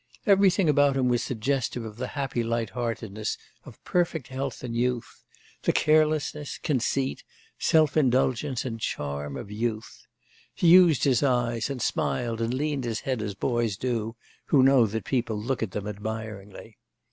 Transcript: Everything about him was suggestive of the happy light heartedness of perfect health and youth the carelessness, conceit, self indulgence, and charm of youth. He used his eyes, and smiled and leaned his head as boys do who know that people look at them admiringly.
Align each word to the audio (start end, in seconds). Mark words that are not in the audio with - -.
Everything 0.25 0.67
about 0.67 0.97
him 0.97 1.09
was 1.09 1.21
suggestive 1.21 1.85
of 1.85 1.97
the 1.97 2.07
happy 2.17 2.41
light 2.41 2.71
heartedness 2.71 3.37
of 3.65 3.83
perfect 3.83 4.29
health 4.29 4.63
and 4.63 4.75
youth 4.75 5.23
the 5.61 5.71
carelessness, 5.71 6.57
conceit, 6.57 7.23
self 7.59 7.95
indulgence, 7.95 8.65
and 8.65 8.79
charm 8.81 9.37
of 9.37 9.51
youth. 9.51 10.07
He 10.55 10.69
used 10.69 11.03
his 11.03 11.21
eyes, 11.21 11.69
and 11.69 11.79
smiled 11.79 12.41
and 12.41 12.51
leaned 12.51 12.83
his 12.85 13.01
head 13.01 13.21
as 13.21 13.35
boys 13.35 13.77
do 13.77 14.15
who 14.45 14.63
know 14.63 14.87
that 14.87 15.05
people 15.05 15.37
look 15.39 15.61
at 15.61 15.69
them 15.69 15.85
admiringly. 15.87 16.79